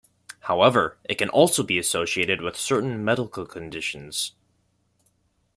However, 0.39 0.97
it 1.03 1.19
can 1.19 1.29
also 1.29 1.61
be 1.61 1.77
associated 1.77 2.41
with 2.41 2.57
certain 2.57 3.05
medical 3.05 3.45
conditions. 3.45 4.31